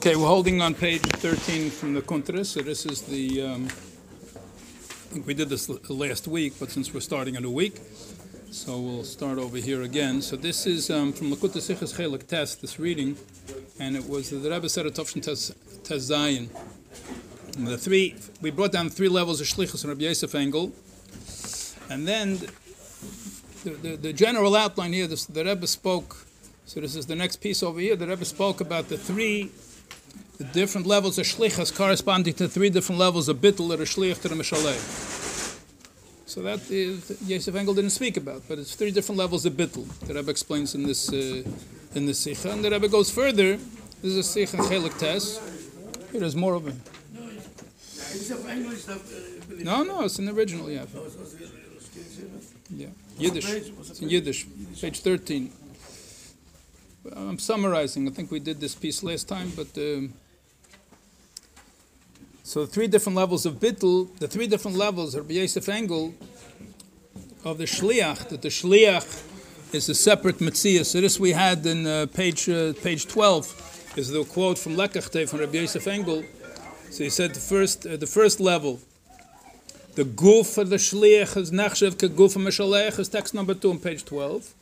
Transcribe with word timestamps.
Okay, 0.00 0.16
we're 0.16 0.28
holding 0.28 0.62
on 0.62 0.72
page 0.72 1.02
13 1.02 1.68
from 1.68 1.92
the 1.92 2.00
Kuntres. 2.00 2.46
So 2.46 2.62
this 2.62 2.86
is 2.86 3.02
the, 3.02 3.42
um, 3.42 3.66
I 3.66 5.12
think 5.12 5.26
we 5.26 5.34
did 5.34 5.50
this 5.50 5.68
last 5.90 6.26
week, 6.26 6.54
but 6.58 6.70
since 6.70 6.94
we're 6.94 7.00
starting 7.00 7.36
a 7.36 7.40
new 7.40 7.50
week, 7.50 7.78
so 8.50 8.80
we'll 8.80 9.04
start 9.04 9.36
over 9.36 9.58
here 9.58 9.82
again. 9.82 10.22
So 10.22 10.36
this 10.36 10.66
is 10.66 10.88
um, 10.88 11.12
from 11.12 11.30
Lakut 11.30 11.50
Sichas 11.50 11.94
Chelik 11.94 12.26
Test, 12.26 12.62
this 12.62 12.78
reading, 12.78 13.14
and 13.78 13.94
it 13.94 14.08
was 14.08 14.30
the 14.30 14.38
Rebbe 14.50 14.70
said 14.70 14.86
at 14.86 14.94
Tovshin 14.94 15.22
Tez 15.22 16.10
Zayin. 16.10 16.48
The 17.58 17.76
three, 17.76 18.16
we 18.40 18.50
brought 18.50 18.72
down 18.72 18.88
three 18.88 19.10
levels 19.10 19.42
of 19.42 19.48
Shlichus 19.48 19.84
and 19.84 19.90
Rabbi 19.90 20.04
Yosef 20.04 20.34
Engel, 20.34 20.72
and 21.90 22.08
then 22.08 22.38
the, 23.64 23.70
the, 23.82 23.96
the 23.96 24.12
general 24.14 24.56
outline 24.56 24.94
here, 24.94 25.06
this, 25.06 25.26
the 25.26 25.44
Rebbe 25.44 25.66
spoke, 25.66 26.26
so 26.64 26.80
this 26.80 26.96
is 26.96 27.04
the 27.04 27.16
next 27.16 27.42
piece 27.42 27.62
over 27.62 27.80
here, 27.80 27.96
the 27.96 28.06
Rebbe 28.06 28.24
spoke 28.24 28.62
about 28.62 28.88
the 28.88 28.96
three 28.96 29.50
the 30.40 30.46
different 30.60 30.86
levels 30.86 31.18
of 31.18 31.26
shlichas 31.26 31.70
corresponding 31.76 32.32
to 32.32 32.48
three 32.48 32.70
different 32.70 32.98
levels 32.98 33.28
of 33.28 33.36
bittul 33.42 33.68
that 33.68 33.78
are 33.78 33.84
shlich 33.84 34.18
to 34.22 34.26
the 34.26 34.34
mishalei. 34.34 34.78
So 36.24 36.40
that 36.40 36.60
Yosef 37.26 37.54
Engel 37.54 37.74
didn't 37.74 37.90
speak 37.90 38.16
about, 38.16 38.40
but 38.48 38.58
it's 38.58 38.74
three 38.74 38.90
different 38.90 39.18
levels 39.18 39.44
of 39.44 39.52
bittul. 39.52 39.86
that 40.06 40.14
Rebbe 40.16 40.30
explains 40.30 40.74
in 40.74 40.84
this 40.84 41.12
uh, 41.12 41.42
in 41.94 42.06
this 42.06 42.24
sicha, 42.24 42.54
and 42.54 42.64
the 42.64 42.70
Rebbe 42.70 42.88
goes 42.88 43.10
further. 43.10 43.58
This 44.00 44.12
is 44.14 44.18
a 44.18 44.28
sicha 44.38 44.56
chelik 44.70 44.96
test. 44.98 45.42
Here 46.10 46.24
is 46.24 46.34
more 46.34 46.54
of 46.54 46.66
it. 46.68 46.76
No, 49.62 49.82
no, 49.82 50.04
it's 50.04 50.18
in 50.18 50.24
the 50.24 50.32
original. 50.32 50.70
Yeah, 50.70 50.86
yeah, 52.70 52.86
Yiddish. 53.18 53.46
It's 53.46 54.00
in 54.00 54.08
Yiddish, 54.08 54.46
page 54.80 55.00
thirteen. 55.00 55.52
I'm 57.14 57.38
summarizing. 57.38 58.08
I 58.08 58.10
think 58.12 58.30
we 58.30 58.40
did 58.40 58.58
this 58.58 58.74
piece 58.74 59.02
last 59.02 59.28
time, 59.28 59.52
but. 59.54 59.76
Um, 59.76 60.14
so 62.50 62.64
the 62.64 62.66
three 62.66 62.88
different 62.88 63.14
levels 63.16 63.46
of 63.46 63.60
bittul, 63.60 64.08
the 64.18 64.26
three 64.26 64.48
different 64.48 64.76
levels, 64.76 65.16
Rabbi 65.16 65.34
Yosef 65.34 65.68
Engel, 65.68 66.12
of 67.44 67.58
the 67.58 67.64
shliach, 67.64 68.28
that 68.28 68.42
the 68.42 68.48
shliach 68.48 69.22
is 69.72 69.88
a 69.88 69.94
separate 69.94 70.40
mitzvah. 70.40 70.84
So 70.84 71.00
this 71.00 71.20
we 71.20 71.30
had 71.30 71.64
in 71.64 71.86
uh, 71.86 72.06
page 72.12 72.48
uh, 72.48 72.72
page 72.82 73.06
12, 73.06 73.92
is 73.96 74.08
the 74.08 74.24
quote 74.24 74.58
from 74.58 74.74
Lekachte 74.74 75.28
from 75.28 75.38
Rabbi 75.38 75.58
Yosef 75.58 75.86
Engel. 75.86 76.24
So 76.90 77.04
he 77.04 77.10
said 77.10 77.34
the 77.34 77.38
first 77.38 77.86
uh, 77.86 77.96
the 77.96 78.08
first 78.08 78.40
level, 78.40 78.80
the 79.94 80.02
goof 80.02 80.58
of 80.58 80.70
the 80.70 80.76
shliach 80.76 81.36
is 81.36 81.52
nachshev 81.52 81.98
ke 81.98 82.12
goof 82.16 82.34
of 82.34 82.98
is 82.98 83.08
text 83.08 83.32
number 83.32 83.54
two 83.54 83.70
on 83.70 83.78
page 83.78 84.04
12. 84.04 84.54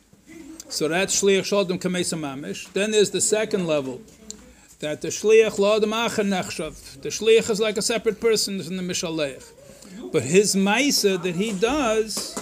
So 0.69 0.89
that's 0.89 1.23
shliach 1.23 1.43
shalom 1.43 1.79
kamesa 1.79 2.19
mamish. 2.19 2.71
Then 2.71 2.91
there's 2.91 3.09
the 3.09 3.21
second 3.21 3.65
level, 3.65 3.99
that 4.79 5.01
the 5.01 5.09
shliach 5.09 5.59
lo 5.59 5.77
adam 5.77 5.91
acher 5.91 6.25
nachshav. 6.25 7.01
The 7.01 7.09
shliach 7.09 7.49
is 7.49 7.59
like 7.59 7.77
a 7.77 7.81
separate 7.81 8.19
person 8.21 8.61
from 8.61 8.77
the 8.77 8.83
mishalech, 8.83 9.43
but 10.11 10.23
his 10.23 10.55
maisa 10.55 11.21
that 11.21 11.35
he 11.35 11.51
does 11.53 12.37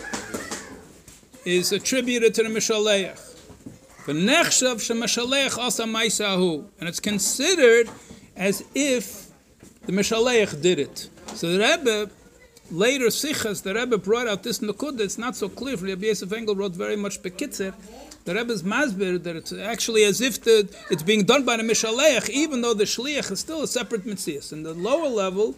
is 1.45 1.71
attributed 1.71 2.33
to 2.35 2.43
the 2.43 2.49
mishalech. 2.49 3.23
The 4.05 4.13
nechshav 4.13 4.75
shemashalech 4.75 5.57
asa 5.57 5.83
maisahu, 5.83 6.65
and 6.79 6.87
it's 6.87 6.99
considered 6.99 7.89
as 8.35 8.63
if 8.75 9.27
the 9.85 9.91
mishalech 9.91 10.61
did 10.61 10.79
it. 10.79 11.09
So 11.33 11.51
the 11.51 11.59
Rebbe 11.59 12.11
later 12.69 13.07
sichas 13.07 13.63
the 13.63 13.73
Rebbe 13.73 13.97
brought 13.97 14.27
out 14.27 14.43
this 14.43 14.59
nukud. 14.59 14.99
It's 14.99 15.17
not 15.17 15.35
so 15.35 15.49
clear. 15.49 15.75
Rabbi 15.75 16.05
Yosef 16.05 16.31
Engel 16.31 16.55
wrote 16.55 16.73
very 16.73 16.95
much 16.95 17.21
bekitzer. 17.23 17.73
The 18.27 18.35
Rebbe's 18.35 18.61
masbir 18.61 19.23
that 19.23 19.37
it's 19.37 19.53
actually 19.53 20.03
as 20.03 20.19
if 20.19 20.43
the, 20.43 20.67
it's 20.91 21.01
being 21.01 21.23
done 21.23 21.45
by 21.45 21.55
the 21.55 21.63
mishalech, 21.63 22.29
even 22.29 22.59
though 22.59 22.73
the 22.73 22.83
shliach 22.83 23.31
is 23.31 23.39
still 23.39 23.63
a 23.63 23.67
separate 23.69 24.05
mitzvah. 24.05 24.53
And 24.53 24.65
the 24.65 24.73
lower 24.73 25.07
level 25.07 25.55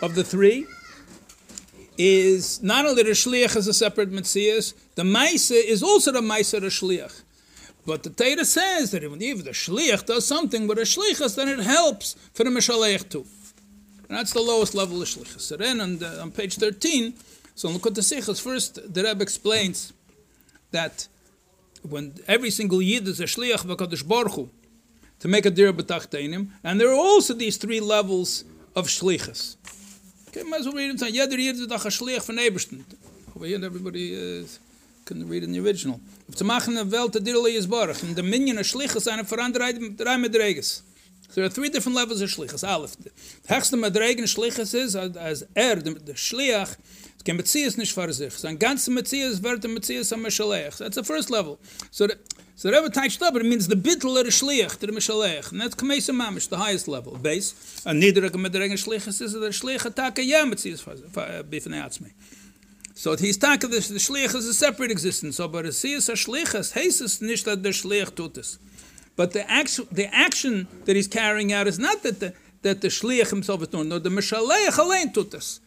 of 0.00 0.14
the 0.14 0.22
three 0.22 0.64
is 1.98 2.62
not 2.62 2.86
only 2.86 3.02
the 3.02 3.10
shliach 3.10 3.56
is 3.56 3.66
a 3.66 3.74
separate 3.74 4.12
mitzvah, 4.12 4.72
the 4.94 5.02
maisa 5.02 5.60
is 5.60 5.82
also 5.82 6.12
the 6.12 6.20
maisa 6.20 6.60
the 6.60 6.68
shliach. 6.68 7.22
But 7.84 8.04
the 8.04 8.10
Torah 8.10 8.44
says 8.44 8.92
that 8.92 9.02
even 9.02 9.20
if 9.20 9.42
the 9.42 9.50
shliach 9.50 10.06
does 10.06 10.24
something 10.24 10.68
with 10.68 10.78
a 10.78 10.82
shlichus, 10.82 11.34
then 11.34 11.48
it 11.48 11.58
helps 11.58 12.14
for 12.34 12.44
the 12.44 12.50
mishalech 12.50 13.08
too. 13.08 13.26
And 14.08 14.16
that's 14.16 14.32
the 14.32 14.42
lowest 14.42 14.76
level 14.76 15.02
of 15.02 15.08
shlichus. 15.08 15.40
So 15.40 15.56
then 15.56 15.80
on, 15.80 15.98
the, 15.98 16.22
on 16.22 16.30
page 16.30 16.54
13, 16.54 17.14
so 17.56 17.68
look 17.68 17.84
at 17.88 17.96
the 17.96 18.00
sichas. 18.00 18.40
First, 18.40 18.94
the 18.94 19.02
Rebbe 19.02 19.22
explains 19.22 19.92
that 20.70 21.08
when 21.82 22.14
every 22.26 22.50
single 22.50 22.80
yid 22.80 23.06
is 23.08 23.20
a 23.20 23.24
shliach 23.24 23.64
b'kadosh 23.64 24.06
baruch 24.06 24.34
Hu, 24.34 24.50
to 25.20 25.28
make 25.28 25.46
a 25.46 25.50
dir 25.50 25.72
b'tachtenim, 25.72 26.48
and 26.64 26.80
there 26.80 26.90
are 26.90 26.96
also 26.96 27.34
these 27.34 27.56
three 27.56 27.80
levels 27.80 28.44
of 28.74 28.86
shlichus. 28.86 29.56
Okay, 30.28 30.42
might 30.44 30.60
as 30.60 30.66
well 30.66 30.74
read 30.74 30.90
it. 30.90 31.12
Jeder 31.12 31.38
yid 31.38 31.56
is 31.56 31.62
a 31.62 31.68
shliach 31.68 32.24
von 32.26 32.36
Ebersten. 32.36 32.84
Over 33.36 33.46
here, 33.46 33.64
everybody 33.64 34.40
uh, 34.42 34.46
can 35.04 35.28
read 35.28 35.42
in 35.42 35.52
the 35.52 35.60
original. 35.60 36.00
Of 36.28 36.36
zu 36.36 36.44
machen 36.44 36.76
a 36.76 36.84
welt 36.84 37.12
der 37.12 37.20
dirle 37.20 37.54
is 37.54 37.66
baruch, 37.66 38.02
and 38.02 38.16
the 38.16 38.22
minion 38.22 38.58
a 38.58 38.62
shlichus 38.62 39.10
eine 39.10 39.24
verandert 39.24 39.96
drei 39.96 40.16
medreges. 40.16 40.82
There 41.34 41.44
are 41.44 41.48
three 41.48 41.70
different 41.70 41.96
levels 41.96 42.20
of 42.20 42.28
shlichus. 42.28 42.66
Aleph, 42.66 42.96
the 42.96 43.10
höchste 43.48 43.76
medregen 43.76 44.24
shlichus 44.24 44.74
is 44.74 44.94
as 44.94 45.42
er, 45.56 45.76
the 45.76 46.12
shliach, 46.12 46.76
es 47.22 47.24
kann 47.24 47.36
Metzias 47.36 47.76
nicht 47.76 47.92
für 47.92 48.12
sich. 48.12 48.34
Sein 48.34 48.58
ganze 48.58 48.90
Metzias 48.90 49.40
wird 49.42 49.62
der 49.62 49.70
Metzias 49.70 50.12
am 50.12 50.22
Meshalech. 50.22 50.76
That's 50.78 50.96
the 50.96 51.04
first 51.04 51.30
level. 51.30 51.58
So 51.92 52.08
the, 52.08 52.16
so 52.56 52.68
the 52.68 52.76
Rebbe 52.76 52.90
touched 52.90 53.22
up, 53.22 53.36
it 53.36 53.44
means 53.44 53.68
the 53.68 53.76
bittel 53.76 54.14
the 54.14 54.30
shliach 54.30 54.76
to 54.80 54.86
the 54.86 54.92
Meshalech. 54.92 55.52
And 55.52 55.60
that's 55.60 55.76
Kamesa 55.76 56.12
Mamish, 56.12 56.48
the 56.48 56.56
highest 56.56 56.88
level. 56.88 57.16
Base, 57.16 57.54
a 57.86 57.92
niederige 57.92 58.32
medregen 58.32 58.72
shlichus 58.72 59.22
is 59.22 59.34
the 59.34 59.38
shliach 59.38 59.86
ataka 59.86 60.26
ya 60.26 60.44
Metzias 60.44 60.84
uh, 60.84 61.42
bifnei 61.44 61.80
atzmei. 61.80 62.10
So 62.94 63.14
he's 63.16 63.36
talking 63.36 63.70
the, 63.70 63.76
the 63.76 64.00
shliach 64.00 64.34
is 64.34 64.48
a 64.48 64.54
separate 64.54 64.90
existence. 64.90 65.36
So, 65.36 65.46
but 65.46 65.64
it 65.64 65.74
sees 65.74 66.08
a 66.08 66.14
shlichus, 66.14 66.72
heises 66.72 67.22
nicht 67.22 67.44
that 67.44 67.62
the 67.62 67.68
shliach 67.68 68.16
tut 68.16 68.36
es. 68.36 68.58
But 69.14 69.32
the 69.32 69.48
action, 69.48 69.86
the 69.92 70.12
action 70.12 70.66
that 70.86 70.96
he's 70.96 71.06
carrying 71.06 71.52
out 71.52 71.68
is 71.68 71.78
not 71.78 72.02
that 72.02 72.18
the 72.18 72.34
that 72.62 72.80
the 72.80 72.88
shliach 72.88 73.30
himself 73.30 73.62
is 73.62 73.68
doing. 73.68 73.88
No, 73.88 74.00
the 74.00 74.10
mishalech 74.10 74.76
allein 74.76 75.12
tut 75.12 75.32
es. 75.34 75.60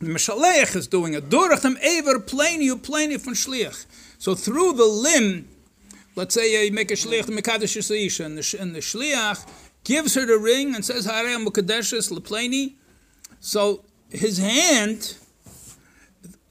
The 0.00 0.06
mishalech 0.06 0.76
is 0.76 0.86
doing 0.86 1.14
it. 1.14 1.28
Durch 1.28 1.60
dem 1.60 1.76
ever 1.82 2.20
plain 2.20 2.62
you 2.62 2.76
plain 2.76 3.10
you 3.10 3.18
from 3.18 3.34
shliach. 3.34 3.84
So 4.18 4.34
through 4.34 4.74
the 4.74 4.84
limb, 4.84 5.48
let's 6.14 6.34
say 6.34 6.64
you 6.64 6.72
make 6.72 6.90
a 6.90 6.94
shliach 6.94 7.24
mekadesh 7.24 7.76
yisraisha, 7.76 8.24
and 8.24 8.38
the 8.38 8.56
and 8.60 8.74
the 8.74 8.80
shliach 8.80 9.44
gives 9.82 10.14
her 10.14 10.24
the 10.24 10.38
ring 10.38 10.74
and 10.74 10.84
says 10.84 11.06
harei 11.06 11.44
mukadeshes 11.44 12.12
leplani. 12.12 12.74
So 13.40 13.84
his 14.08 14.38
hand 14.38 15.16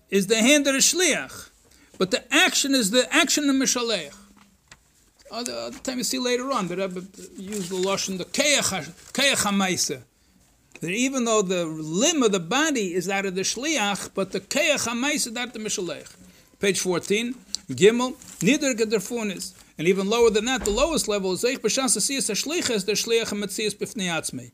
is 0.09 0.27
the 0.27 0.37
hand 0.37 0.67
of 0.67 0.73
the 0.73 0.79
shliach, 0.79 1.49
but 1.97 2.11
the 2.11 2.23
action 2.33 2.75
is 2.75 2.91
the 2.91 3.13
action 3.15 3.49
of 3.49 3.55
mishalech. 3.55 4.13
Other, 5.31 5.53
other 5.53 5.79
time 5.79 5.97
you 5.97 6.03
see 6.03 6.19
later 6.19 6.51
on, 6.51 6.67
the 6.67 6.77
Rebbe 6.77 7.01
used 7.37 7.69
the 7.69 7.75
lashon 7.75 8.17
the 8.17 8.25
keach 8.25 8.83
hamaisa. 9.13 10.01
That 10.79 10.91
even 10.91 11.25
though 11.25 11.41
the 11.41 11.65
limb 11.65 12.21
of 12.21 12.31
the 12.31 12.39
body 12.39 12.93
is 12.93 13.07
that 13.07 13.25
of 13.25 13.35
the 13.35 13.41
shliach, 13.41 14.11
but 14.13 14.31
the 14.31 14.39
keach 14.39 14.87
hamaisa 14.87 15.33
that 15.33 15.47
of 15.47 15.53
the 15.53 15.59
mishalech. 15.59 16.15
Page 16.59 16.79
fourteen, 16.79 17.35
Gimel 17.69 18.15
neither 18.43 18.73
gederfunis, 18.73 19.53
and 19.77 19.87
even 19.87 20.07
lower 20.07 20.29
than 20.29 20.45
that, 20.45 20.65
the 20.65 20.71
lowest 20.71 21.07
level 21.07 21.33
is 21.33 21.43
eich 21.43 21.59
b'shas 21.59 21.97
asiyas 21.97 22.29
hashlichas 22.29 22.85
the 22.85 22.93
shliach 22.93 23.33
hametzias 23.33 23.75
b'fnei 23.75 24.07
atzmei. 24.07 24.51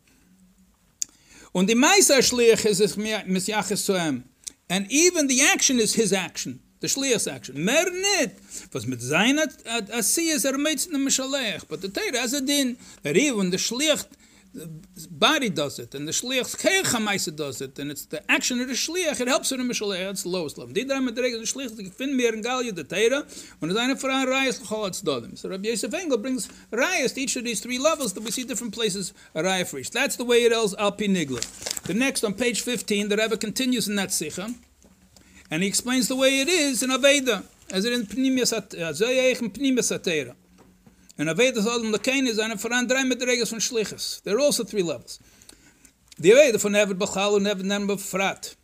Und 1.54 1.68
die 1.68 1.76
meise 1.76 2.18
shliach 2.20 2.66
is 2.66 2.80
es 2.80 2.96
misyaches 2.96 3.84
zu 3.86 3.94
ihm. 3.94 4.24
And 4.70 4.90
even 4.90 5.28
the 5.28 5.42
action 5.42 5.80
is 5.80 5.94
his 5.94 6.14
action, 6.14 6.62
the 6.80 6.88
shliach's 6.88 7.28
action. 7.28 7.64
Mer 7.64 7.86
nit, 7.92 8.40
was 8.74 8.88
mit 8.88 9.02
seiner 9.02 9.48
asiyas 9.48 10.46
er 10.46 10.58
meitz 10.58 10.88
in 10.88 11.00
mishalech. 11.00 11.68
But 11.68 11.82
the 11.82 11.90
Torah 11.90 12.20
has 12.20 12.34
a 12.34 12.42
din 12.42 12.78
that 13.04 13.18
even 13.18 13.52
the 13.52 13.58
shliach 13.58 14.06
body 15.10 15.50
does 15.50 15.80
it, 15.80 15.96
and 15.96 16.08
the 16.08 16.12
shliach's 16.12 16.56
keich 16.56 17.36
does 17.36 17.62
it, 17.62 17.80
and 17.80 17.90
it's 17.90 18.06
the 18.06 18.32
action 18.32 18.62
of 18.62 18.68
the 18.68 18.74
shliach, 18.74 19.20
it 19.20 19.28
helps 19.28 19.50
her 19.50 19.56
in 19.56 19.68
mishalech, 19.68 20.06
that's 20.06 20.24
the 20.24 20.30
lowest 20.30 20.58
level. 20.58 20.74
Drei 20.74 21.00
mit 21.00 21.16
der 21.16 21.24
the 21.24 21.40
shliach, 21.40 21.76
die 21.76 21.90
finden 21.90 22.16
mehr 22.16 22.34
in 22.34 22.42
Gallia, 22.42 22.72
the 22.72 22.84
Torah, 22.84 23.26
und 23.62 23.72
es 23.72 23.78
eine 23.78 23.96
Frau 23.98 24.26
Rayas 24.26 24.62
l'chol 24.62 24.92
dodim. 25.04 25.36
So 25.38 25.50
Rabbi 25.50 25.70
Yosef 25.70 25.94
Engel 25.94 26.18
brings 26.20 26.48
Rayas 26.72 27.14
to 27.16 27.22
each 27.22 27.36
of 27.36 27.44
these 27.44 27.62
three 27.62 27.80
levels 27.80 28.14
that 28.14 28.24
we 28.24 28.32
see 28.32 28.44
different 28.44 28.74
places 28.74 29.14
a 29.34 29.42
Raya 29.42 29.66
for 29.66 29.80
each. 29.80 29.90
That's 29.90 30.16
the 30.18 30.26
way 30.26 30.44
it 30.44 30.52
is 30.52 30.76
Alpi 30.76 31.08
Nigla. 31.08 31.42
The 31.84 31.94
next, 31.94 32.24
on 32.24 32.34
page 32.34 32.62
15, 32.62 33.10
the 33.10 33.18
Rebbe 33.18 33.38
continues 33.38 33.88
in 33.88 33.96
that 33.96 34.12
Sikha, 34.12 34.54
and 35.50 35.64
he 35.64 35.68
explains 35.68 36.08
the 36.08 36.16
way 36.16 36.42
it 36.42 36.48
is 36.48 36.84
in 36.84 36.92
Aveda, 36.92 37.44
as 37.72 37.86
it 37.86 37.94
in 37.94 38.06
Pnimius 38.06 38.54
Atera. 38.54 40.36
And 41.18 41.30
Aveda 41.30 41.62
Sodom 41.62 41.94
Lekain 41.94 42.28
is 42.28 42.40
eine 42.40 42.58
Veran 42.58 42.88
drei 42.88 43.04
mit 43.04 43.22
Reges 43.22 43.50
von 43.50 43.60
Schliches. 43.60 44.22
There 44.24 44.36
are 44.36 44.42
also 44.42 44.64
three 44.64 44.82
levels. 44.82 45.20
The 46.18 46.32
Aveda 46.32 46.60
von 46.60 46.74
Eved 46.74 46.98
Bachal 46.98 47.38
and 47.38 47.46
Eved 47.46 47.64
Nemba 47.64 48.00
Frat. 48.00 48.56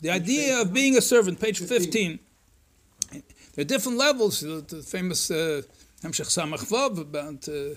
The 0.00 0.10
idea 0.10 0.60
of 0.62 0.72
being 0.72 0.96
a 0.96 1.00
servant, 1.00 1.40
page 1.40 1.58
15. 1.60 2.18
There 3.10 3.22
are 3.58 3.64
different 3.64 3.98
levels. 3.98 4.40
The 4.40 4.84
famous 4.86 5.30
uh, 5.30 5.62
Hemshech 6.02 6.28
Samach 6.28 6.64
Vav 6.68 7.00
about 7.00 7.48
uh, 7.48 7.74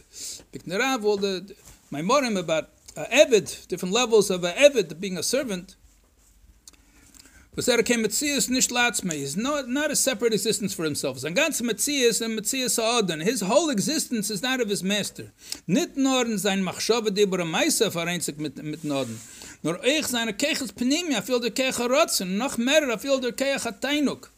Biknerav, 0.54 1.04
all 1.04 1.18
the 1.18 1.56
Maimorim 1.92 2.38
about 2.38 2.70
uh, 2.96 3.06
Evid, 3.12 3.68
different 3.68 3.94
levels 3.94 4.30
of 4.30 4.46
uh, 4.46 4.50
a 4.56 4.70
Evid, 4.70 5.00
being 5.00 5.18
a 5.18 5.24
servant. 5.24 5.76
Was 7.54 7.68
er 7.68 7.84
kein 7.84 8.02
Metzias 8.02 8.48
nicht 8.48 8.72
latzme. 8.72 9.14
He's 9.14 9.36
not, 9.36 9.68
not 9.68 9.92
a 9.92 9.96
separate 9.96 10.34
existence 10.34 10.74
for 10.74 10.86
himself. 10.86 11.20
Sein 11.20 11.36
ganzer 11.36 11.66
Metzias 11.66 12.22
and 12.22 12.40
Metzias 12.40 12.80
Aden. 12.80 13.20
His 13.20 13.42
whole 13.42 13.70
existence 13.70 14.30
is 14.30 14.40
that 14.40 14.62
of 14.62 14.70
his 14.70 14.84
master. 14.84 15.34
Nicht 15.68 15.98
nur 15.98 16.26
in 16.26 16.38
sein 16.38 16.66
die 17.14 17.22
über 17.22 17.40
ein 17.40 17.50
Meister 17.50 17.92
mit, 18.38 18.64
mit 18.64 18.84
Norden. 18.86 19.20
Nur 19.64 19.84
ich 19.84 20.08
seine 20.08 20.34
Kechels 20.34 20.72
Penimia, 20.72 21.22
viel 21.22 21.42
der 21.42 21.52
Kech 21.52 21.78
Rotzen, 21.78 22.38
noch 22.38 22.58
mehr, 22.58 22.98
viel 22.98 23.20
der 23.20 23.34
Kech 23.34 23.66
Hateinuk. 23.66 24.32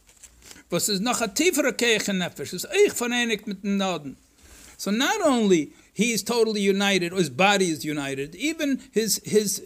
Was 0.68 0.88
ist 0.88 1.00
noch 1.00 1.20
ein 1.20 1.32
tieferer 1.36 1.72
Kech 1.72 2.08
Nefesh. 2.08 2.52
Ist 2.52 2.66
ich 2.84 2.92
vereinigt 2.92 3.46
mit 3.46 3.62
dem 3.62 3.76
Norden. 3.76 4.16
So 4.76 4.90
not 4.90 5.20
only 5.24 5.72
he 5.92 6.12
is 6.12 6.24
totally 6.24 6.68
united, 6.68 7.12
or 7.12 7.18
his 7.18 7.30
body 7.30 7.70
is 7.70 7.84
united, 7.84 8.34
even 8.34 8.80
his 8.92 9.20
his 9.24 9.62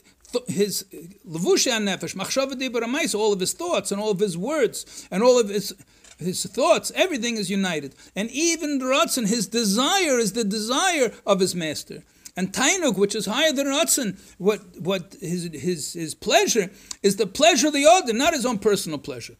his 0.46 0.84
levusha 1.26 1.72
nefesh, 1.78 2.14
machshava 2.14 2.52
dibur 2.52 3.14
all 3.14 3.32
of 3.32 3.40
his 3.40 3.52
thoughts 3.52 3.92
and 3.92 4.00
all 4.00 4.10
of 4.10 4.18
his 4.18 4.36
words 4.36 5.06
and 5.10 5.22
all 5.22 5.38
of 5.38 5.48
his 5.48 5.74
his 6.18 6.44
thoughts, 6.44 6.90
everything 6.94 7.36
is 7.36 7.48
united. 7.48 7.94
And 8.16 8.30
even 8.30 8.80
Ratzin, 8.80 9.28
his 9.28 9.46
desire 9.46 10.18
is 10.18 10.32
the 10.32 10.44
desire 10.44 11.12
of 11.24 11.40
his 11.40 11.54
master. 11.54 12.02
And 12.36 12.52
Tainuk, 12.52 12.96
which 12.96 13.14
is 13.14 13.26
higher 13.26 13.52
than 13.52 13.66
Ratzin, 13.66 14.18
what, 14.38 14.60
what 14.80 15.16
his, 15.20 15.48
his, 15.52 15.92
his 15.92 16.14
pleasure 16.14 16.70
is 17.02 17.16
the 17.16 17.26
pleasure 17.26 17.68
of 17.68 17.72
the 17.72 17.86
Odin, 17.86 18.18
not 18.18 18.34
his 18.34 18.46
own 18.46 18.58
personal 18.58 18.98
pleasure. 18.98 19.36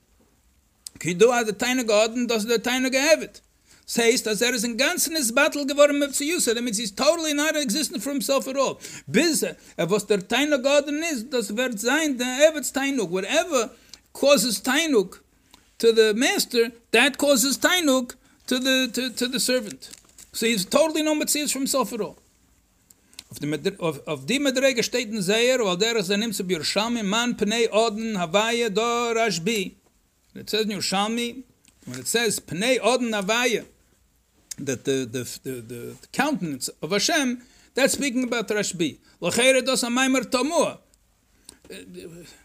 Kidu 0.99 1.27
the 1.45 1.53
Tainuk 1.53 1.91
Odin, 1.91 2.27
does 2.27 2.47
the 2.47 2.59
Tainuk 2.59 2.95
have 2.95 3.23
it? 3.23 3.41
Says 3.89 4.23
dass 4.23 4.43
er 4.43 4.53
is 4.53 4.65
in 4.65 4.77
ganzen 4.77 5.17
is 5.17 5.33
battle 5.33 5.65
geworden 5.65 5.99
mit 5.99 6.15
zu 6.15 6.25
that 6.41 6.63
means 6.63 6.77
he's 6.77 6.95
totally 6.95 7.33
not 7.33 7.57
existent 7.57 8.03
for 8.03 8.11
himself 8.13 8.47
at 8.47 8.57
all. 8.57 8.79
Bis 9.07 9.43
er 9.43 9.57
was 9.77 10.07
der 10.07 10.29
teiner 10.29 10.59
garden 10.59 11.03
is 11.11 11.25
das 11.31 11.57
wird 11.57 11.81
sein 11.81 12.19
der 12.19 12.51
evets 12.51 12.71
teinuk 12.71 13.11
whatever 13.11 13.71
causes 14.13 14.63
teinuk 14.63 15.23
to 15.79 15.93
the 15.93 16.13
master 16.15 16.71
that 16.91 17.17
causes 17.17 17.59
teinuk 17.59 18.17
to 18.47 18.59
the 18.59 18.91
to, 18.93 19.09
to 19.11 19.27
the 19.27 19.41
servant. 19.41 19.91
So 20.33 20.45
he's 20.45 20.67
totally 20.67 21.03
no 21.03 21.15
mitzvahs 21.15 21.51
for 21.51 21.61
himself 21.61 21.91
at 21.95 22.01
all. 22.03 22.19
Auf 23.31 23.39
dem 23.39 23.55
auf 23.79 24.07
auf 24.07 24.27
dem 24.27 24.43
medrege 24.43 24.83
steht 24.83 25.09
in 25.09 25.23
zeyer 25.23 25.61
weil 25.61 25.79
der 25.79 25.97
is 25.97 26.09
nimmt 26.09 26.35
sich 26.35 26.47
shami 26.63 27.03
man 27.03 27.39
pnei 27.39 27.73
oden 27.73 28.19
havaye 28.19 28.69
do 28.69 29.15
rashbi. 29.15 29.77
It 30.35 30.51
says 30.51 30.67
in 30.67 30.73
your 30.73 30.83
shami 30.83 31.43
when 31.87 32.01
it 32.01 32.07
says 32.07 32.39
pnei 32.39 32.79
oden 32.83 33.15
havaye 33.15 33.65
that 34.61 34.85
the, 34.85 35.07
the, 35.11 35.39
the, 35.43 35.61
the 35.61 35.97
countenance 36.13 36.69
of 36.83 36.91
Hashem, 36.91 37.43
that's 37.75 37.93
speaking 37.93 38.25
about 38.25 38.49
Rashbi. 38.49 38.99
Ha-maimer. 39.21 40.79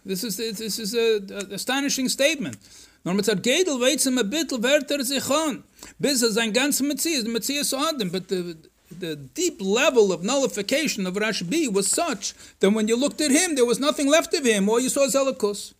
This 0.05 0.23
is, 0.23 0.37
this 0.37 0.79
is 0.79 0.93
an 0.93 1.51
astonishing 1.53 2.09
statement. 2.09 2.57
Nur 3.03 3.15
mit 3.15 3.25
sagt, 3.25 3.43
Gedel 3.43 3.79
weitzem 3.79 4.17
a 4.17 4.23
bittel 4.23 4.61
werter 4.61 5.03
sich 5.03 5.29
on. 5.29 5.63
Bis 5.99 6.21
er 6.21 6.31
sein 6.31 6.53
ganz 6.53 6.79
Metzies, 6.81 7.23
the 7.23 7.29
Metzies 7.29 7.73
Adam, 7.73 8.09
but 8.09 8.29
the, 8.29 8.55
the 8.97 9.15
deep 9.15 9.59
level 9.59 10.13
of 10.13 10.23
nullification 10.23 11.05
of 11.05 11.15
Rashbi 11.15 11.71
was 11.71 11.89
such 11.89 12.33
that 12.59 12.69
when 12.69 12.87
you 12.87 12.95
looked 12.95 13.19
at 13.19 13.31
him, 13.31 13.55
there 13.55 13.65
was 13.65 13.79
nothing 13.79 14.07
left 14.07 14.33
of 14.33 14.45
him, 14.45 14.69
all 14.69 14.79
you 14.79 14.89
saw 14.89 15.07
Zelikus. 15.07 15.73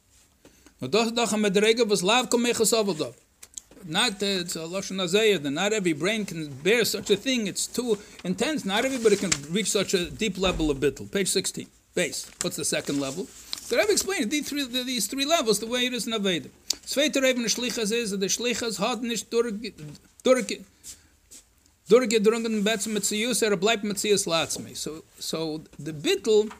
Und 0.81 0.93
doch, 0.93 1.11
doch, 1.11 1.31
am 1.31 1.43
was 1.87 2.03
lav 2.03 2.29
kom 2.29 2.43
mechas 2.43 2.73
avaldov 2.73 3.15
not 3.87 4.21
uh, 4.23 4.41
it's 4.43 4.55
a 4.55 4.59
lashon 4.59 5.01
azayah 5.01 5.41
that 5.41 5.51
not 5.51 5.73
every 5.73 5.93
brain 5.93 6.25
can 6.25 6.47
bear 6.63 6.85
such 6.85 7.09
a 7.09 7.15
thing. 7.15 7.47
It's 7.47 7.67
too 7.67 7.97
intense. 8.23 8.65
Not 8.65 8.85
everybody 8.85 9.15
can 9.15 9.31
reach 9.49 9.71
such 9.71 9.93
a 9.93 10.09
deep 10.09 10.37
level 10.37 10.71
of 10.71 10.77
bittul. 10.77 11.11
Page 11.11 11.29
sixteen, 11.29 11.67
base. 11.95 12.29
What's 12.41 12.57
the 12.57 12.65
second 12.65 12.99
level? 12.99 13.25
So 13.25 13.79
I've 13.79 13.89
explained 13.89 14.29
these 14.29 14.49
three, 14.49 14.65
these 14.65 15.07
three 15.07 15.25
levels 15.25 15.59
the 15.59 15.67
way 15.67 15.85
it 15.85 15.93
is 15.93 16.05
in 16.05 16.13
Aveda. 16.13 16.49
Zweiter 16.85 17.23
even 17.23 17.45
shlichas 17.45 17.91
is 17.93 18.11
that 18.11 18.19
the 18.19 18.27
shlichas 18.27 18.77
hat 18.77 19.01
nicht 19.01 19.31
durch 19.31 19.53
durch 20.23 20.59
durchgedrungen 21.89 22.63
betzem 22.63 22.93
mit 22.93 23.03
ziyus 23.03 23.41
er 23.41 23.55
bleibt 23.55 23.83
mit 23.83 23.97
ziyus 23.97 24.25
latzmi. 24.25 24.75
So 24.75 25.03
so 25.17 25.61
the 25.79 25.93
bittul 25.93 26.51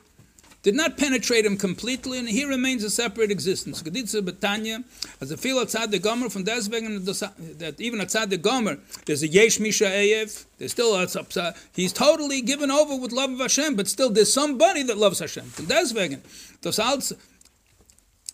did 0.63 0.75
not 0.75 0.97
penetrate 0.97 1.45
him 1.45 1.57
completely, 1.57 2.17
and 2.17 2.29
he 2.29 2.45
remains 2.45 2.83
a 2.83 2.89
separate 2.89 3.29
existence. 3.29 3.83
Geditze 3.83 4.21
Betanya, 4.21 4.83
as 5.19 5.29
a 5.29 5.37
feel 5.37 5.59
outside 5.59 5.91
the 5.91 5.99
Gomer, 5.99 6.29
from 6.29 6.43
deswegen 6.43 7.03
that 7.03 7.75
even 7.79 7.99
outside 7.99 8.29
the 8.29 8.37
Gomer, 8.37 8.77
there's 9.05 9.21
a 9.21 9.27
Yesh 9.27 9.59
Misha 9.59 9.85
Eyev, 9.85 10.45
there's 10.57 10.71
still 10.71 10.95
a, 10.95 11.53
he's 11.73 11.91
totally 11.91 12.41
given 12.41 12.71
over 12.71 12.95
with 12.95 13.11
love 13.11 13.31
of 13.31 13.39
Hashem, 13.39 13.75
but 13.75 13.87
still 13.89 14.09
there's 14.09 14.33
somebody 14.33 14.83
that 14.83 14.97
loves 14.97 15.19
Hashem. 15.19 15.45
From 15.45 15.65
deswegen, 15.65 16.21
das 16.61 16.79
als 16.79 17.13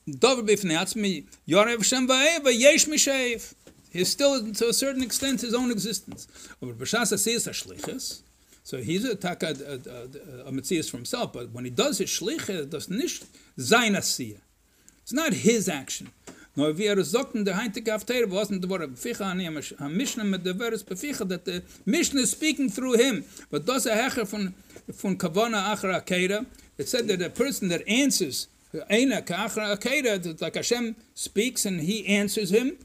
Dover 0.07 0.43
bifnei 0.43 0.77
atzmi, 0.77 1.25
Yorev 1.47 1.77
Hashem 1.77 2.07
Yesh 2.45 2.87
Misha 2.87 3.11
Eyev. 3.11 3.55
He's 3.91 4.09
still, 4.09 4.53
to 4.53 4.69
a 4.69 4.73
certain 4.73 5.01
extent, 5.01 5.41
his 5.41 5.55
own 5.55 5.71
existence. 5.71 6.27
But 6.59 6.77
B'shas 6.77 7.11
Asiyas 7.11 7.49
HaShlichas, 7.49 8.21
so 8.69 8.77
he's 8.77 9.03
a 9.03 9.15
taka 9.15 9.47
a, 9.47 9.79
a, 9.89 10.45
a, 10.45 10.55
a 10.55 10.83
for 10.83 10.97
himself, 10.97 11.33
but 11.33 11.49
when 11.49 11.65
he 11.65 11.71
does 11.71 11.97
his 11.97 12.07
shliche, 12.07 12.69
does 12.69 12.87
nicht 12.87 13.25
sein. 13.57 13.95
It's 13.95 15.11
not 15.11 15.33
his 15.33 15.67
action. 15.67 16.11
No, 16.55 16.71
wie 16.77 16.85
er 16.85 17.03
sagt 17.03 17.33
the 17.33 17.43
der 17.43 17.55
heintige 17.55 17.91
Haftere, 17.91 18.29
was 18.29 18.51
in 18.51 18.61
der 18.61 18.69
Wort 18.69 18.81
Beficha 18.93 19.25
ani 19.25 19.47
am 19.47 19.97
Mishnah 19.97 20.23
mit 20.23 20.43
der 20.43 20.53
Veres 20.53 20.83
Beficha, 20.83 21.27
that 21.27 21.45
the 21.45 21.63
Mishnah 21.87 22.21
is 22.21 22.29
speaking 22.29 22.69
through 22.69 22.93
him, 22.93 23.25
but 23.49 23.65
does 23.65 23.87
a 23.87 23.95
hecher 23.95 24.27
von, 24.27 24.53
von 24.87 25.17
Kavana 25.17 25.73
Achra 25.73 26.05
Akeda, 26.05 26.45
it 26.77 26.87
said 26.87 27.07
that 27.07 27.23
a 27.23 27.31
person 27.31 27.69
that 27.69 27.81
answers, 27.87 28.49
Eina 28.91 29.25
Kachra 29.25 29.75
Akeda, 29.75 30.39
like 30.43 30.53
Hashem 30.53 30.95
speaks 31.15 31.65
and 31.65 31.81
he 31.81 32.05
answers 32.05 32.51
him, 32.51 32.77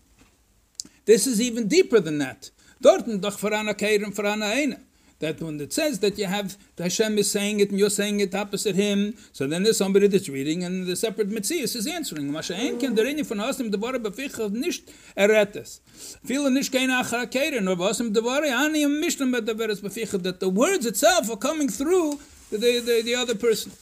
this 1.04 1.26
is 1.26 1.42
even 1.42 1.68
deeper 1.68 2.00
than 2.00 2.16
that. 2.16 2.48
Dorten 2.82 3.20
doch 3.20 3.34
and 3.42 3.68
Farana 4.16 4.54
Eina 4.54 4.80
that 5.20 5.40
when 5.40 5.60
it 5.60 5.72
says 5.72 6.00
that 6.00 6.18
you 6.18 6.26
have 6.26 6.56
Hashem 6.78 7.18
is 7.18 7.30
saying 7.30 7.60
it 7.60 7.70
and 7.70 7.78
you're 7.78 7.90
saying 7.90 8.20
it 8.20 8.34
opposite 8.34 8.74
him, 8.74 9.14
so 9.32 9.46
then 9.46 9.62
there's 9.62 9.78
somebody 9.78 10.06
that's 10.06 10.28
reading 10.28 10.64
and 10.64 10.86
the 10.86 10.96
separate 10.96 11.30
Metzias 11.30 11.76
is 11.76 11.86
answering. 11.86 12.32
That 20.22 20.40
the 20.40 20.48
words 20.48 20.86
itself 20.86 21.30
are 21.30 21.36
coming 21.36 21.68
through 21.68 22.18
the, 22.50 22.80
the, 22.80 23.02
the 23.04 23.14
other 23.14 23.34
person. 23.34 23.72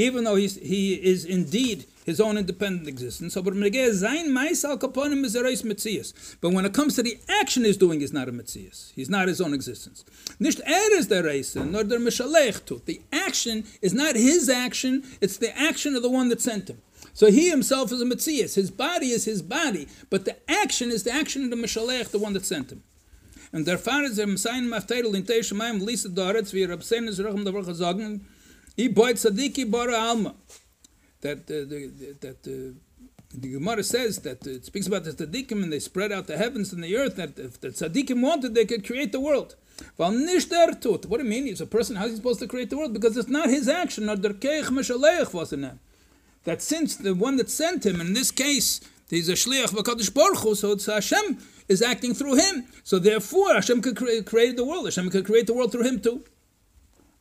Even 0.00 0.24
though 0.24 0.36
he's, 0.36 0.56
he 0.56 0.94
is 0.94 1.26
indeed 1.26 1.84
his 2.06 2.22
own 2.22 2.38
independent 2.38 2.88
existence. 2.88 3.34
But 3.34 3.52
when 3.54 3.64
it 6.64 6.72
comes 6.72 6.94
to 6.94 7.02
the 7.02 7.18
action 7.28 7.64
he's 7.64 7.76
doing, 7.76 8.00
he's 8.00 8.14
not 8.14 8.26
a 8.26 8.32
Metzias. 8.32 8.92
He's 8.94 9.10
not 9.10 9.28
his 9.28 9.42
own 9.42 9.52
existence. 9.52 10.06
Nicht 10.38 10.60
er 10.60 10.96
is 10.96 11.08
der 11.08 11.22
Reise, 11.24 11.56
nor 11.56 11.84
der. 11.84 11.98
The 11.98 13.00
action 13.12 13.64
is 13.82 13.92
not 13.92 14.16
his 14.16 14.48
action, 14.48 15.04
it's 15.20 15.36
the 15.36 15.54
action 15.54 15.94
of 15.94 16.02
the 16.02 16.08
one 16.08 16.30
that 16.30 16.40
sent 16.40 16.70
him. 16.70 16.80
So 17.12 17.30
he 17.30 17.50
himself 17.50 17.92
is 17.92 18.00
a 18.00 18.06
Metzias. 18.06 18.54
His 18.54 18.70
body 18.70 19.10
is 19.10 19.26
his 19.26 19.42
body, 19.42 19.86
but 20.08 20.24
the 20.24 20.38
action 20.50 20.90
is 20.90 21.02
the 21.02 21.12
action 21.12 21.44
of 21.44 21.50
the 21.50 21.56
Mishalech, 21.56 22.08
the 22.08 22.18
one 22.18 22.32
that 22.32 22.46
sent 22.46 22.72
him. 22.72 22.82
Und 23.52 23.66
der 23.66 23.76
Fahrer 23.78 24.06
ist 24.06 24.18
im 24.18 24.38
Sein 24.38 24.66
Mafteidl 24.66 25.14
in 25.14 25.26
Lisa 25.84 26.08
Doretz, 26.08 26.54
I 28.80 28.88
boit 28.88 29.16
Tzadiki 29.16 29.70
Bora 29.70 29.94
Alma. 29.94 30.34
that 31.20 31.38
uh, 31.38 31.68
the, 31.70 32.16
that 32.20 32.46
uh, 32.46 32.72
the 33.34 33.52
Gemara 33.52 33.82
says 33.84 34.18
that 34.20 34.46
it 34.46 34.64
speaks 34.64 34.86
about 34.86 35.04
the 35.04 35.12
tzaddikim 35.12 35.62
and 35.62 35.72
they 35.72 35.78
spread 35.78 36.10
out 36.10 36.26
the 36.26 36.36
heavens 36.36 36.72
and 36.72 36.82
the 36.82 36.96
earth. 36.96 37.16
That 37.16 37.38
if 37.38 37.60
the 37.60 37.68
tzaddikim 37.68 38.22
wanted, 38.22 38.54
they 38.54 38.64
could 38.64 38.84
create 38.86 39.12
the 39.12 39.20
world. 39.20 39.54
What 39.96 40.10
do 40.10 40.24
you 40.24 41.24
mean? 41.24 41.46
He's 41.46 41.60
a 41.60 41.66
person. 41.66 41.96
How's 41.96 42.10
he 42.10 42.16
supposed 42.16 42.40
to 42.40 42.48
create 42.48 42.70
the 42.70 42.78
world? 42.78 42.92
Because 42.92 43.16
it's 43.16 43.28
not 43.28 43.48
his 43.48 43.68
action. 43.68 44.06
That 44.06 44.16
since 46.58 46.96
the 46.96 47.14
one 47.14 47.36
that 47.36 47.50
sent 47.50 47.86
him, 47.86 48.00
in 48.00 48.12
this 48.14 48.30
case, 48.30 48.80
he's 49.08 49.28
a 49.28 49.34
shliach 49.34 49.68
v'kadosh 49.68 50.12
baruch 50.12 50.56
so 50.56 50.72
it's 50.72 50.86
Hashem 50.86 51.38
is 51.68 51.82
acting 51.82 52.14
through 52.14 52.36
him. 52.36 52.64
So 52.82 52.98
therefore, 52.98 53.54
Hashem 53.54 53.82
could 53.82 53.96
create 54.26 54.56
the 54.56 54.64
world. 54.64 54.86
Hashem 54.86 55.10
could 55.10 55.24
create 55.24 55.46
the 55.46 55.54
world 55.54 55.70
through 55.72 55.84
him 55.84 56.00
too. 56.00 56.24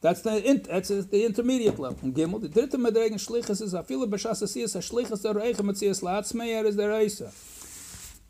That's 0.02 0.22
the 0.22 0.62
that's 0.68 0.88
the 0.88 1.26
intermediate 1.26 1.78
level. 1.78 2.00
And 2.02 2.16
Gimel, 2.16 2.42
the 2.42 2.48
dritte 2.48 2.72
Madregen 2.72 3.16
Shlichus 3.16 3.62
is 3.62 3.74
a 3.74 3.84
fila 3.84 4.08
b'shas 4.08 4.42
asiyas 4.42 4.76
a 4.76 4.80
Shlichus 4.80 5.24
der 5.24 5.34
Reicha 5.34 5.58
Matzias 5.58 6.02
La'atzmeyer 6.02 6.66
is 6.66 6.78
der 6.78 6.90
Reisa. 6.90 7.34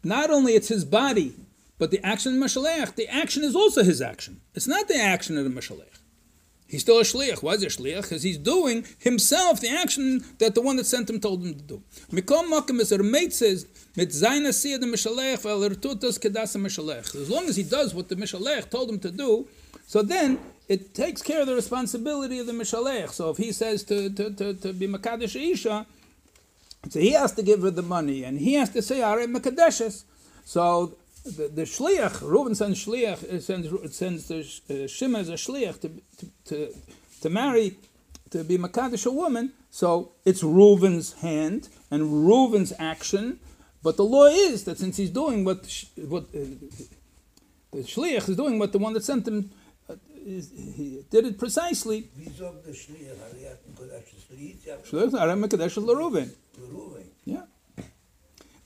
Not 0.04 0.32
only 0.32 0.54
it's 0.54 0.70
his 0.70 0.84
body, 0.84 1.36
but 1.78 1.92
the 1.92 2.04
action 2.04 2.42
of 2.42 2.50
Mashalech, 2.50 2.96
the 2.96 3.08
action 3.08 3.44
is 3.44 3.56
also 3.56 3.84
his 3.84 4.02
action. 4.02 4.42
It's 4.56 4.68
not 4.68 4.88
the 4.88 5.00
action 5.00 5.38
of 5.38 5.44
the 5.44 5.50
Mashalech. 5.50 6.00
He's 6.70 6.82
still 6.82 7.00
a 7.00 7.04
shliach. 7.04 7.42
Why 7.42 7.54
is 7.54 7.62
he 7.62 7.68
a 7.68 7.70
shliach? 7.70 8.04
Because 8.04 8.22
he's 8.22 8.38
doing 8.38 8.86
himself 9.00 9.60
the 9.60 9.70
action 9.70 10.24
that 10.38 10.54
the 10.54 10.62
one 10.62 10.76
that 10.76 10.86
sent 10.86 11.10
him 11.10 11.20
told 11.20 11.44
him 11.44 11.56
to 11.56 11.62
do. 11.62 11.84
Mikom 12.12 12.52
makom 12.52 12.80
is 12.80 12.92
er 12.92 13.04
says 13.32 13.66
mit 13.96 14.10
zayna 14.10 14.50
siyad 14.50 14.82
mishalech 14.84 15.42
vel 15.42 15.64
er 15.64 15.74
tut 15.74 16.00
das 16.00 16.20
kedas 16.20 16.56
mishalech. 16.56 17.16
As 17.16 17.30
long 17.30 17.50
as 17.50 17.56
he 17.56 17.64
does 17.64 17.96
what 17.96 18.08
the 18.08 18.16
mishalech 18.16 18.70
told 18.70 18.90
him 18.90 19.00
to 19.00 19.10
do, 19.10 19.48
So 19.90 20.04
then 20.04 20.38
it 20.68 20.94
takes 20.94 21.24
care 21.24 21.42
of 21.42 21.48
the 21.48 21.56
responsibility 21.56 22.38
of 22.38 22.46
the 22.46 22.54
Mishalech. 22.54 23.10
So 23.10 23.32
if 23.32 23.38
he 23.38 23.52
says 23.52 23.84
to, 23.86 24.12
to, 24.12 24.30
to, 24.36 24.54
to 24.54 24.72
be 24.72 24.88
Makadish 24.88 25.36
Isha, 25.36 25.88
so 26.90 27.00
he 27.00 27.14
has 27.14 27.32
to 27.32 27.42
give 27.42 27.64
her 27.64 27.72
the 27.72 27.82
money, 27.82 28.24
and 28.24 28.38
he 28.38 28.54
has 28.54 28.70
to 28.70 28.84
say 28.84 29.02
Are 29.02 29.18
Makadeshes. 29.22 30.04
So 30.46 30.94
the, 31.26 31.48
the 31.48 31.64
Shliach, 31.64 32.22
Reuben 32.22 32.54
sends 32.54 32.86
Shliach, 32.86 33.34
uh, 33.34 33.40
sends, 33.40 33.96
sends 33.96 34.28
the 34.28 34.42
uh, 34.70 35.18
as 35.18 35.30
a 35.30 35.34
Shliach 35.34 35.82
to, 35.82 35.90
to, 35.90 36.32
to, 36.46 36.76
to 37.22 37.30
marry, 37.32 37.78
to 38.30 38.44
be 38.44 38.60
Makadish 38.60 39.08
a 39.08 39.12
woman. 39.12 39.54
So 39.72 40.12
it's 40.24 40.44
Reuben's 40.44 41.14
hand 41.14 41.68
and 41.90 42.28
Reuben's 42.28 42.74
action. 42.78 43.40
But 43.82 43.98
the 43.98 44.06
law 44.06 44.28
is 44.28 44.66
that 44.66 44.78
since 44.78 44.98
he's 44.98 45.10
doing 45.10 45.46
what, 45.46 45.68
what 46.08 46.26
uh, 46.26 46.46
the 47.72 47.80
Shliach 47.80 48.30
is 48.30 48.36
doing 48.36 48.60
what 48.60 48.72
the 48.72 48.78
one 48.78 48.94
that 48.94 49.04
sent 49.04 49.28
him 49.28 49.50
he 50.26 51.06
did 51.10 51.26
it 51.26 51.38
precisely. 51.38 52.10
Sagt 52.38 52.66
der 52.66 52.74
Schlier, 52.74 53.14
er 53.14 53.52
hat 53.52 53.60
einen 53.66 53.76
Kodesh, 53.76 54.16
so 54.28 54.36
jetzt 54.36 54.66
ja, 54.66 54.78
Shliach 54.84 55.14
Are 55.20 55.36
Makadish 55.36 55.78
Reuben. 55.78 56.32
Berufe. 56.58 57.04
Ja. 57.26 57.48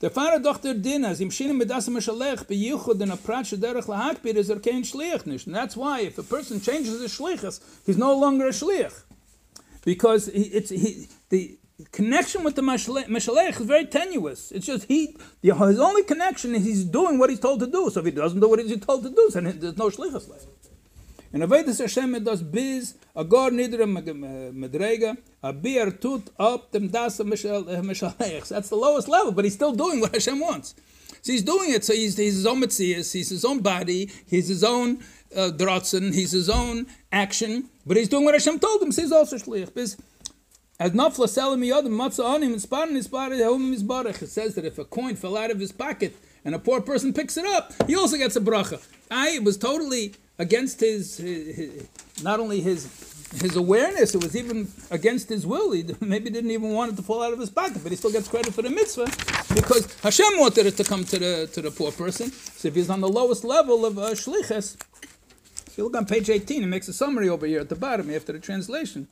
Der 0.00 0.10
Fahrer 0.10 0.40
doch 0.40 0.58
der 0.58 0.74
Din, 0.74 1.04
als 1.04 1.20
im 1.20 1.30
Schienen 1.30 1.56
mit 1.56 1.70
das 1.70 1.88
Mashalech, 1.88 2.44
bei 2.44 2.54
Yichud 2.54 3.00
in 3.00 3.10
a 3.10 3.16
Prat 3.16 3.46
Shederach 3.46 3.86
Lahakbir, 3.86 4.36
is 4.36 4.50
er 4.50 4.60
kein 4.60 4.84
Shliach 4.84 5.24
nicht. 5.24 5.46
And 5.46 5.56
that's 5.56 5.76
why, 5.76 6.02
if 6.02 6.18
a 6.18 6.22
person 6.22 6.60
changes 6.60 7.00
his 7.00 7.12
Shlichus, 7.12 7.60
he's 7.86 7.96
no 7.96 8.12
longer 8.12 8.48
a 8.48 8.52
Shliach. 8.52 8.92
Because 9.84 10.26
he, 10.26 10.42
it's, 10.42 10.70
he, 10.70 11.08
the 11.30 11.58
connection 11.92 12.44
with 12.44 12.54
the 12.54 12.62
Mashalech 12.62 13.60
is 13.60 13.66
very 13.66 13.86
tenuous. 13.86 14.52
It's 14.52 14.66
just 14.66 14.86
he, 14.88 15.16
the, 15.42 15.54
his 15.54 15.80
only 15.80 16.02
connection 16.02 16.54
is 16.54 16.64
he's 16.64 16.84
doing 16.84 17.18
what 17.18 17.30
he's 17.30 17.40
told 17.40 17.60
to 17.60 17.66
do. 17.66 17.88
So 17.90 18.00
if 18.00 18.06
he 18.06 18.12
doesn't 18.12 18.40
do 18.40 18.48
what 18.48 18.58
he's 18.58 18.78
told 18.80 19.04
to 19.04 19.10
do, 19.10 19.30
then 19.32 19.58
there's 19.58 19.76
no 19.76 19.88
Shlichus 19.88 20.28
left. 20.28 20.46
In 21.34 21.40
Avedis 21.40 21.80
Hashem 21.80 22.22
does 22.22 22.44
biz, 22.44 22.94
a 23.16 23.24
gor 23.24 23.50
nidre 23.50 23.86
medrega, 24.54 25.16
a 25.42 25.52
beer 25.52 25.90
tut 25.90 26.30
up 26.38 26.70
dem 26.70 26.86
das 26.86 27.18
mishalech. 27.18 28.46
That's 28.48 28.68
the 28.68 28.76
lowest 28.76 29.08
level, 29.08 29.32
but 29.32 29.44
he's 29.44 29.54
still 29.54 29.72
doing 29.72 29.98
what 29.98 30.14
Hashem 30.14 30.38
wants. 30.38 30.76
So 31.22 31.32
he's 31.32 31.42
doing 31.42 31.72
it, 31.72 31.84
so 31.84 31.92
he's, 31.92 32.16
he's 32.16 32.36
his 32.36 32.46
own 32.46 32.62
mitzias, 32.62 33.12
he's 33.12 33.30
his 33.30 33.44
own 33.44 33.58
body, 33.58 34.12
he's 34.28 34.46
his 34.46 34.62
own 34.62 35.02
uh, 35.36 35.50
he's 35.90 36.30
his 36.30 36.48
own 36.48 36.86
action, 37.10 37.68
but 37.84 37.96
he's 37.96 38.08
doing 38.08 38.24
what 38.24 38.34
Hashem 38.34 38.60
told 38.60 38.80
him, 38.80 38.92
so 38.92 39.02
he's 39.02 39.10
also 39.10 39.36
shliach. 39.36 39.74
Biz, 39.74 39.96
as 40.78 40.92
nafla 40.92 41.28
selim 41.28 41.62
yodim 41.62 41.88
matzah 41.88 42.26
on 42.26 42.42
him 42.44 42.52
and 42.52 42.62
sparin 42.62 42.94
his 42.94 43.08
body 43.08 43.42
home 43.42 43.72
his 43.72 43.82
barach. 43.82 44.22
It 44.22 44.28
says 44.28 44.54
that 44.54 44.64
if 44.64 44.78
a 44.78 44.84
coin 44.84 45.16
fell 45.16 45.36
out 45.36 45.50
of 45.50 45.58
his 45.58 45.72
pocket 45.72 46.14
and 46.44 46.54
a 46.54 46.60
poor 46.60 46.80
person 46.80 47.12
picks 47.12 47.36
it 47.36 47.44
up, 47.44 47.72
he 47.88 47.96
also 47.96 48.16
gets 48.16 48.36
a 48.36 48.40
bracha. 48.40 48.80
I 49.10 49.40
was 49.40 49.56
totally 49.56 50.14
against 50.38 50.80
his, 50.80 51.16
his, 51.18 51.56
his 51.56 51.88
not 52.22 52.40
only 52.40 52.60
his 52.60 53.12
his 53.40 53.56
awareness, 53.56 54.14
it 54.14 54.22
was 54.22 54.36
even 54.36 54.68
against 54.92 55.28
his 55.28 55.44
will. 55.44 55.72
He 55.72 55.84
maybe 56.00 56.30
didn't 56.30 56.52
even 56.52 56.70
want 56.72 56.92
it 56.92 56.96
to 56.96 57.02
fall 57.02 57.22
out 57.22 57.32
of 57.32 57.40
his 57.40 57.50
pocket, 57.50 57.82
but 57.82 57.90
he 57.90 57.96
still 57.96 58.12
gets 58.12 58.28
credit 58.28 58.54
for 58.54 58.62
the 58.62 58.70
mitzvah 58.70 59.06
because 59.54 59.92
Hashem 60.02 60.38
wanted 60.38 60.66
it 60.66 60.76
to 60.76 60.84
come 60.84 61.04
to 61.04 61.18
the 61.18 61.50
to 61.52 61.62
the 61.62 61.70
poor 61.70 61.90
person. 61.90 62.30
So 62.30 62.68
if 62.68 62.74
he's 62.74 62.90
on 62.90 63.00
the 63.00 63.08
lowest 63.08 63.44
level 63.44 63.84
of 63.84 63.98
uh, 63.98 64.14
if 65.74 65.78
you 65.78 65.84
look 65.84 65.96
on 65.96 66.06
page 66.06 66.30
18, 66.30 66.62
it 66.62 66.66
makes 66.66 66.86
a 66.86 66.92
summary 66.92 67.28
over 67.28 67.46
here 67.46 67.58
at 67.58 67.68
the 67.68 67.74
bottom 67.74 68.08
after 68.08 68.32
the 68.32 68.38
translation. 68.38 69.08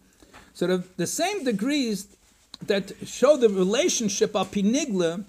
So 0.55 0.69
the, 0.69 0.85
the 0.97 1.09
same 1.09 1.45
degrees 1.45 2.07
that 2.67 2.93
show 3.05 3.37
the 3.37 3.49
relationship 3.49 4.37
of 4.37 4.52
pinigla 4.52 5.25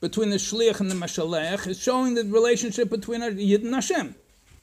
between 0.00 0.28
the 0.28 0.36
shliach 0.36 0.80
and 0.80 0.90
the 0.90 0.94
mashalech 0.94 1.66
is 1.66 1.80
showing 1.80 2.14
the 2.14 2.24
relationship 2.24 2.90
between 2.90 3.22
a 3.22 3.30
Yid 3.30 3.62
and 3.62 3.74
Hashem. 3.74 4.14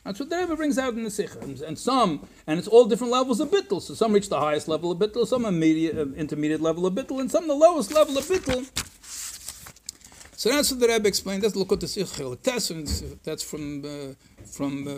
That's 0.04 0.20
what 0.20 0.30
the 0.30 0.38
Rebbe 0.38 0.56
brings 0.56 0.78
out 0.78 0.94
in 0.96 1.04
the 1.04 1.10
Sikha. 1.10 1.40
And, 1.40 1.80
some, 1.80 2.28
and 2.46 2.60
it's 2.60 2.68
all 2.68 2.86
different 2.86 3.14
levels 3.14 3.40
of 3.40 3.50
bittul. 3.50 3.82
So 3.82 3.94
some 3.94 4.12
reach 4.12 4.28
the 4.28 4.40
highest 4.40 4.68
level 4.68 4.92
of 4.92 5.00
bittul, 5.00 5.26
some 5.26 5.46
immediate, 5.46 5.98
uh, 5.98 6.12
intermediate 6.14 6.62
level 6.62 6.86
of 6.86 6.94
bittul, 6.94 7.22
and 7.22 7.32
some 7.32 7.48
the 7.48 7.54
lowest 7.54 7.94
level 7.94 8.18
of 8.18 8.26
bittul. 8.26 8.68
So 10.36 10.50
that's 10.50 10.72
what 10.72 10.82
the 10.82 10.90
Rebbe 10.90 11.08
explained. 11.08 11.44
That's 11.44 11.56
look 11.56 11.72
at 11.72 11.80
the 11.80 11.88
Sikha 11.88 12.38
that's 13.24 13.44
from 13.44 13.86
uh, 13.86 14.14
from 14.46 14.88
uh, 14.90 14.92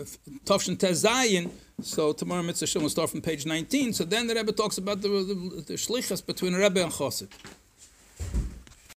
Tavshin 0.44 0.76
Tez 0.76 1.04
Zayin. 1.04 1.50
So 1.82 2.12
tomorrow 2.12 2.42
Mitzvah 2.42 2.80
will 2.80 2.88
start 2.88 3.10
from 3.10 3.20
page 3.20 3.46
19. 3.46 3.92
So 3.92 4.04
then 4.04 4.26
the 4.26 4.34
Rebbe 4.34 4.50
talks 4.50 4.78
about 4.78 5.02
the, 5.02 5.08
the, 5.08 5.64
the 5.66 5.74
shlichus 5.74 6.24
between 6.26 6.54
Rebbe 6.54 6.82
and 6.82 6.90
Chosid. 6.90 7.28